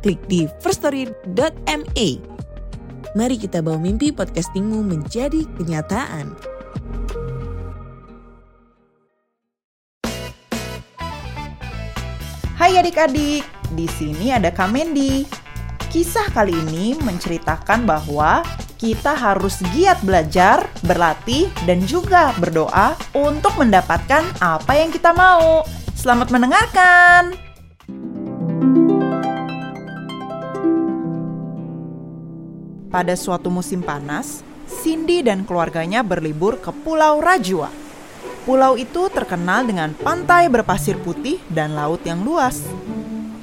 [0.00, 2.08] klik di firststory.me.
[3.10, 6.34] Mari kita bawa mimpi podcastingmu menjadi kenyataan.
[12.60, 13.42] Hai adik-adik,
[13.72, 15.24] di sini ada Kamendi.
[15.90, 18.46] Kisah kali ini menceritakan bahwa
[18.78, 25.66] kita harus giat belajar, berlatih, dan juga berdoa untuk mendapatkan apa yang kita mau.
[25.98, 27.49] Selamat mendengarkan!
[32.90, 37.70] Pada suatu musim panas, Cindy dan keluarganya berlibur ke Pulau Rajua.
[38.42, 42.66] Pulau itu terkenal dengan pantai berpasir putih dan laut yang luas.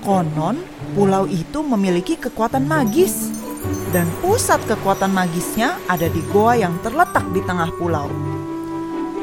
[0.03, 0.59] Konon,
[0.99, 3.31] pulau itu memiliki kekuatan magis,
[3.95, 8.11] dan pusat kekuatan magisnya ada di goa yang terletak di tengah pulau.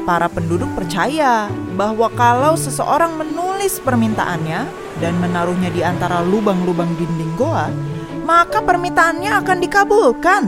[0.09, 4.65] Para penduduk percaya bahwa kalau seseorang menulis permintaannya
[4.97, 7.69] dan menaruhnya di antara lubang-lubang dinding goa,
[8.25, 10.43] maka permintaannya akan dikabulkan.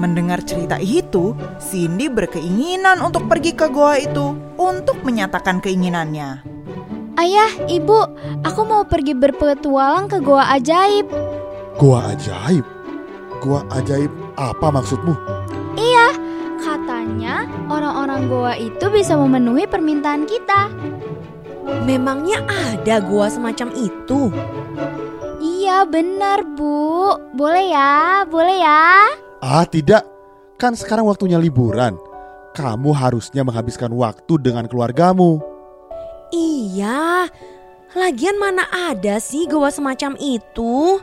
[0.00, 6.40] Mendengar cerita itu, Cindy berkeinginan untuk pergi ke goa itu untuk menyatakan keinginannya.
[7.20, 8.00] Ayah, ibu,
[8.40, 11.04] aku mau pergi berpetualang ke goa ajaib.
[11.76, 12.64] Gua ajaib?
[13.44, 14.08] Gua ajaib
[14.40, 15.12] apa maksudmu?
[15.76, 16.16] Iya,
[16.64, 20.72] katanya orang-orang goa itu bisa memenuhi permintaan kita.
[21.84, 24.32] Memangnya ada gua semacam itu?
[25.70, 27.14] Iya, benar, Bu.
[27.30, 28.26] Boleh ya?
[28.26, 29.06] Boleh ya?
[29.38, 30.02] Ah tidak,
[30.58, 31.94] kan sekarang waktunya liburan.
[32.58, 35.38] Kamu harusnya menghabiskan waktu dengan keluargamu.
[36.34, 37.30] Iya,
[37.94, 40.98] lagian mana ada sih gua semacam itu?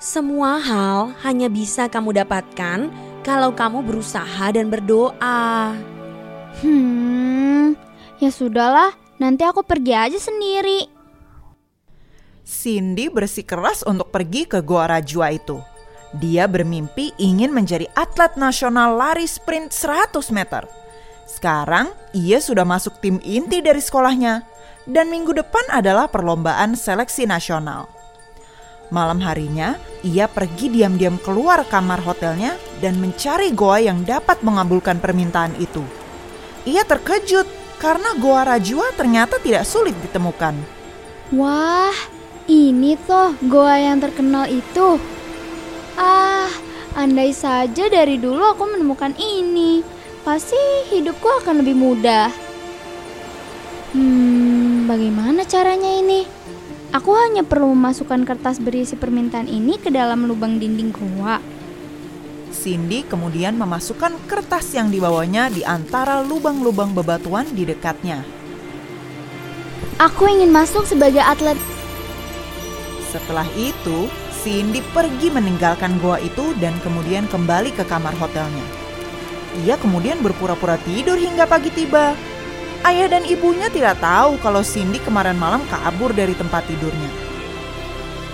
[0.00, 2.88] Semua hal hanya bisa kamu dapatkan
[3.20, 5.76] kalau kamu berusaha dan berdoa.
[6.64, 7.76] Hmm,
[8.16, 8.96] ya sudahlah.
[9.20, 10.99] Nanti aku pergi aja sendiri.
[12.50, 15.62] Cindy bersikeras untuk pergi ke Goa Rajua itu.
[16.10, 20.66] Dia bermimpi ingin menjadi atlet nasional lari sprint 100 meter.
[21.30, 24.42] Sekarang ia sudah masuk tim inti dari sekolahnya
[24.90, 27.86] dan minggu depan adalah perlombaan seleksi nasional.
[28.90, 35.54] Malam harinya, ia pergi diam-diam keluar kamar hotelnya dan mencari goa yang dapat mengabulkan permintaan
[35.62, 35.86] itu.
[36.66, 37.46] Ia terkejut
[37.78, 40.58] karena goa Rajua ternyata tidak sulit ditemukan.
[41.30, 41.94] Wah,
[42.50, 44.98] ini tuh goa yang terkenal itu.
[45.94, 46.50] Ah,
[46.98, 49.86] andai saja dari dulu aku menemukan ini,
[50.26, 50.58] pasti
[50.90, 52.26] hidupku akan lebih mudah.
[53.94, 56.26] Hmm, bagaimana caranya ini?
[56.90, 61.38] Aku hanya perlu memasukkan kertas berisi permintaan ini ke dalam lubang dinding goa.
[62.50, 68.26] Cindy kemudian memasukkan kertas yang dibawanya di antara lubang-lubang bebatuan di dekatnya.
[70.02, 71.54] Aku ingin masuk sebagai atlet.
[73.10, 74.06] Setelah itu,
[74.40, 78.62] Cindy pergi meninggalkan goa itu dan kemudian kembali ke kamar hotelnya.
[79.66, 82.14] Ia kemudian berpura-pura tidur hingga pagi tiba.
[82.86, 87.10] Ayah dan ibunya tidak tahu kalau Cindy kemarin malam kabur dari tempat tidurnya.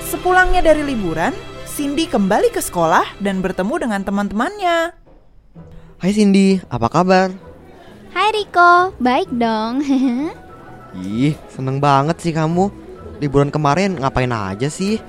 [0.06, 1.32] Sepulangnya dari liburan,
[1.64, 4.92] Cindy kembali ke sekolah dan bertemu dengan teman-temannya.
[5.96, 7.32] Hai Cindy, apa kabar?
[8.12, 9.80] Hai Riko, baik dong.
[11.00, 12.85] Ih, seneng banget sih kamu.
[13.16, 15.00] Liburan kemarin ngapain aja sih?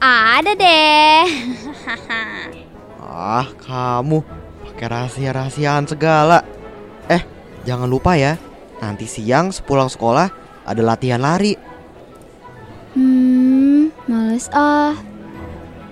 [0.00, 1.24] Ada deh.
[3.10, 4.22] Ah, kamu
[4.64, 6.40] pakai rahasia-rahasiaan segala.
[7.10, 7.20] Eh,
[7.66, 8.38] jangan lupa ya.
[8.80, 10.30] Nanti siang sepulang sekolah
[10.64, 11.52] ada latihan lari.
[12.96, 14.96] hmm, males ah.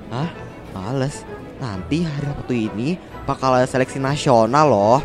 [0.09, 0.31] Hah?
[0.73, 1.27] Males.
[1.59, 2.95] Nanti hari Sabtu ini
[3.27, 5.01] bakal ada seleksi nasional loh.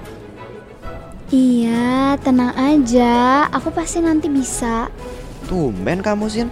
[1.34, 3.50] Iya, tenang aja.
[3.50, 4.88] Aku pasti nanti bisa.
[5.48, 6.50] Tumben kamu, Sin.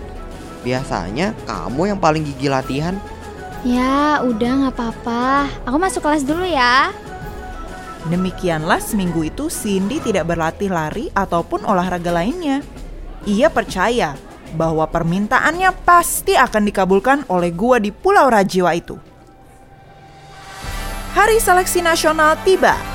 [0.62, 2.96] Biasanya kamu yang paling gigi latihan.
[3.62, 5.50] Ya, udah nggak apa-apa.
[5.70, 6.90] Aku masuk kelas dulu ya.
[8.10, 12.66] Demikianlah seminggu itu Cindy tidak berlatih lari ataupun olahraga lainnya.
[13.30, 14.18] Ia percaya
[14.58, 18.98] bahwa permintaannya pasti akan dikabulkan oleh gua di Pulau Rajiwa itu.
[21.14, 22.91] Hari seleksi nasional tiba.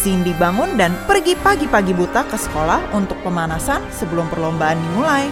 [0.00, 5.28] Cindy bangun dan pergi pagi-pagi buta ke sekolah untuk pemanasan sebelum perlombaan dimulai.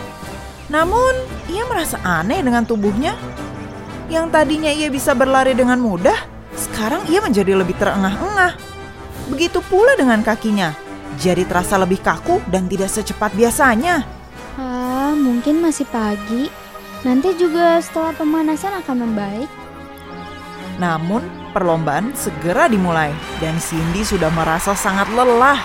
[0.68, 1.16] Namun,
[1.48, 3.16] ia merasa aneh dengan tubuhnya.
[4.12, 6.20] Yang tadinya ia bisa berlari dengan mudah,
[6.52, 8.60] sekarang ia menjadi lebih terengah-engah.
[9.32, 10.76] Begitu pula dengan kakinya,
[11.16, 14.04] jadi terasa lebih kaku dan tidak secepat biasanya.
[14.60, 16.52] Ah, mungkin masih pagi.
[17.08, 19.48] Nanti juga setelah pemanasan akan membaik.
[20.76, 23.10] Namun, perlombaan segera dimulai
[23.42, 25.58] dan Cindy sudah merasa sangat lelah.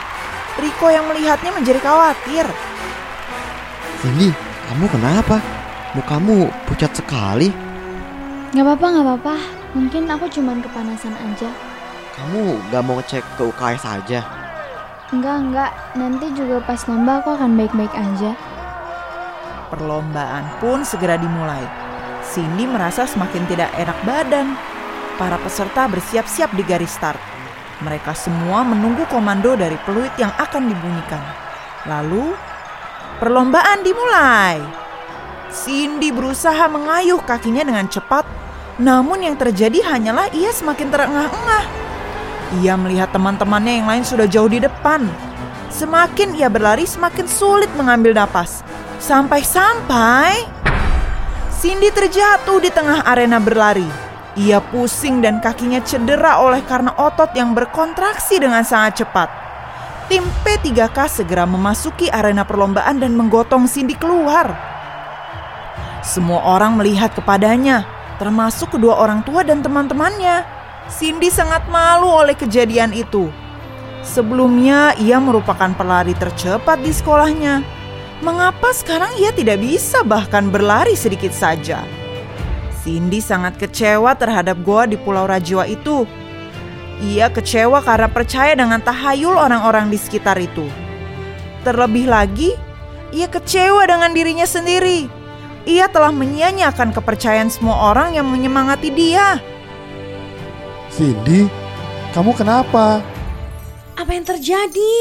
[0.53, 2.45] Riko yang melihatnya menjadi khawatir.
[4.01, 4.29] Cindy,
[4.69, 5.37] kamu kenapa?
[5.97, 7.49] Mukamu pucat sekali.
[8.53, 9.35] Gak apa-apa, gak apa-apa.
[9.73, 11.49] Mungkin aku cuman kepanasan aja.
[12.13, 14.19] Kamu gak mau ngecek ke UKS aja?
[15.09, 15.71] Enggak, enggak.
[15.97, 18.37] Nanti juga pas lomba aku akan baik-baik aja.
[19.73, 21.65] Perlombaan pun segera dimulai.
[22.21, 24.53] Cindy merasa semakin tidak enak badan.
[25.13, 27.21] Para peserta bersiap-siap di garis start.
[27.85, 31.21] Mereka semua menunggu komando dari peluit yang akan dibunyikan.
[31.85, 32.33] Lalu,
[33.21, 34.57] perlombaan dimulai.
[35.53, 38.25] Cindy berusaha mengayuh kakinya dengan cepat,
[38.81, 41.65] namun yang terjadi hanyalah ia semakin terengah-engah.
[42.65, 45.05] Ia melihat teman-temannya yang lain sudah jauh di depan.
[45.69, 48.65] Semakin ia berlari, semakin sulit mengambil napas.
[48.97, 50.45] Sampai-sampai
[51.53, 54.02] Cindy terjatuh di tengah arena berlari.
[54.33, 59.29] Ia pusing dan kakinya cedera oleh karena otot yang berkontraksi dengan sangat cepat.
[60.09, 64.51] Tim P3K segera memasuki arena perlombaan dan menggotong Cindy keluar.
[66.01, 67.85] Semua orang melihat kepadanya,
[68.17, 70.43] termasuk kedua orang tua dan teman-temannya.
[70.89, 73.31] Cindy sangat malu oleh kejadian itu.
[74.03, 77.63] Sebelumnya, ia merupakan pelari tercepat di sekolahnya.
[78.19, 82.02] Mengapa sekarang ia tidak bisa bahkan berlari sedikit saja?
[82.83, 86.03] Cindy sangat kecewa terhadap goa di Pulau Rajwa itu.
[86.99, 90.67] Ia kecewa karena percaya dengan tahayul orang-orang di sekitar itu.
[91.63, 92.51] Terlebih lagi,
[93.15, 95.07] ia kecewa dengan dirinya sendiri.
[95.63, 99.39] Ia telah menyia-nyiakan kepercayaan semua orang yang menyemangati dia.
[100.91, 101.47] Cindy,
[102.11, 102.99] kamu kenapa?
[103.95, 104.95] Apa yang terjadi?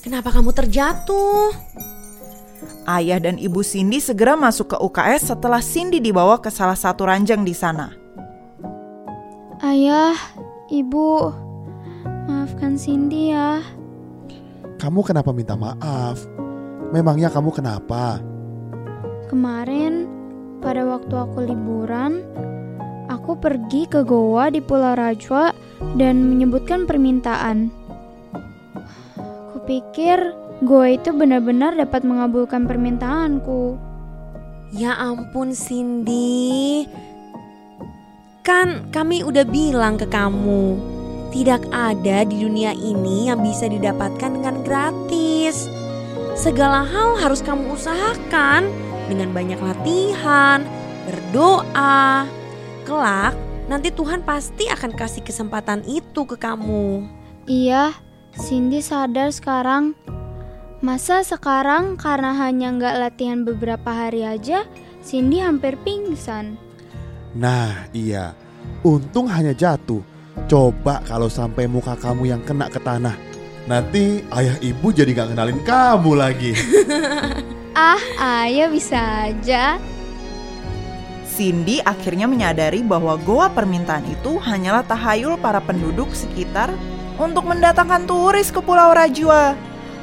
[0.00, 1.52] Kenapa kamu terjatuh?
[2.88, 7.44] Ayah dan ibu Cindy segera masuk ke UKS setelah Cindy dibawa ke salah satu ranjang
[7.44, 7.92] di sana.
[9.60, 10.16] Ayah,
[10.72, 11.28] ibu,
[12.24, 13.60] maafkan Cindy ya.
[14.80, 16.24] Kamu kenapa minta maaf?
[16.88, 18.24] Memangnya kamu kenapa?
[19.28, 20.08] Kemarin,
[20.64, 22.24] pada waktu aku liburan,
[23.12, 25.52] aku pergi ke Goa di Pulau Rajwa
[26.00, 27.68] dan menyebutkan permintaan.
[29.68, 30.32] Kupikir
[30.64, 33.76] Goa itu benar-benar dapat mengabulkan permintaanku.
[34.72, 36.88] Ya ampun Cindy.
[38.40, 40.80] Kan kami udah bilang ke kamu,
[41.36, 45.68] tidak ada di dunia ini yang bisa didapatkan dengan gratis.
[46.32, 48.72] Segala hal harus kamu usahakan
[49.04, 50.64] dengan banyak latihan,
[51.04, 52.24] berdoa.
[52.88, 53.36] Kelak
[53.68, 57.04] nanti Tuhan pasti akan kasih kesempatan itu ke kamu.
[57.44, 59.96] Iya, Cindy sadar sekarang.
[60.84, 64.68] Masa sekarang karena hanya nggak latihan beberapa hari aja,
[65.00, 66.60] Cindy hampir pingsan.
[67.32, 68.36] Nah, iya.
[68.84, 70.04] Untung hanya jatuh.
[70.46, 73.16] Coba kalau sampai muka kamu yang kena ke tanah.
[73.68, 76.52] Nanti ayah ibu jadi gak kenalin kamu lagi.
[77.78, 78.98] Ah, ayah bisa
[79.30, 79.78] aja.
[81.30, 86.74] Cindy akhirnya menyadari bahwa goa permintaan itu hanyalah tahayul para penduduk sekitar
[87.18, 89.58] untuk mendatangkan turis ke Pulau Rajwa.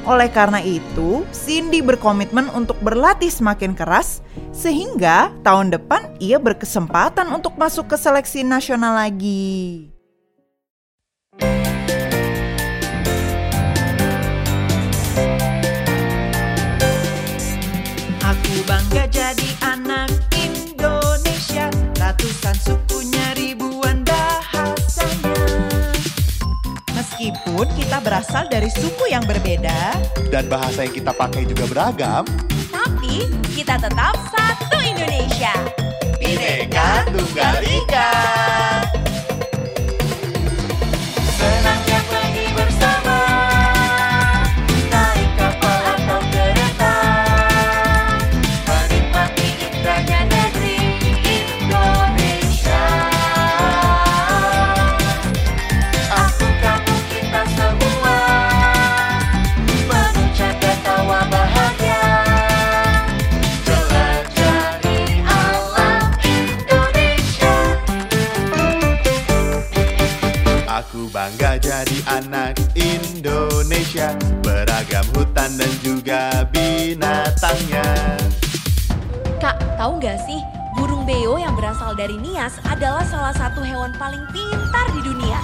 [0.06, 4.22] Oleh karena itu, Cindy berkomitmen untuk berlatih semakin keras
[4.54, 9.90] sehingga tahun depan ia berkesempatan untuk masuk ke seleksi nasional lagi.
[18.22, 21.66] Aku bangga jadi anak Indonesia
[21.98, 22.85] Ratusan sukunya
[27.16, 29.96] Meskipun kita berasal dari suku yang berbeda
[30.28, 32.28] Dan bahasa yang kita pakai juga beragam.
[32.68, 35.56] Tapi kita tetap satu Indonesia.
[36.20, 38.12] Bineka Tunggal Ika.
[71.56, 74.12] Bangga jadi anak Indonesia
[74.44, 77.84] Beragam hutan dan juga binatangnya
[79.40, 80.40] Kak, tahu nggak sih
[80.76, 85.40] burung beo yang berasal dari Nias adalah salah satu hewan paling pintar di dunia.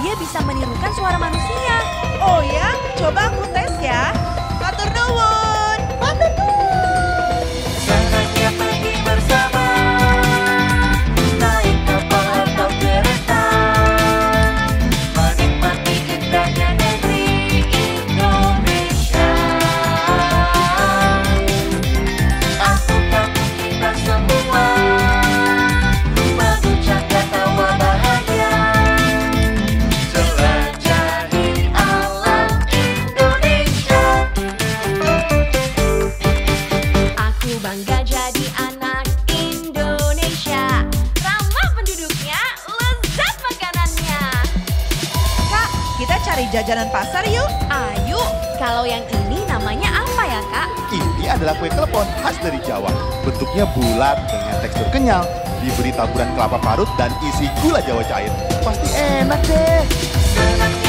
[0.00, 1.76] Dia bisa menirukan suara manusia.
[2.20, 4.12] Oh ya, coba aku tes ya.
[4.56, 5.55] Matur nuwun.
[46.86, 47.50] Jajanan pasar yuk.
[47.70, 48.20] Ayo,
[48.58, 50.68] kalau yang ini namanya apa ya kak?
[50.94, 52.90] Ini adalah kue klepon khas dari Jawa.
[53.26, 55.26] Bentuknya bulat dengan tekstur kenyal,
[55.62, 58.30] diberi taburan kelapa parut dan isi gula Jawa cair.
[58.62, 60.85] Pasti enak deh.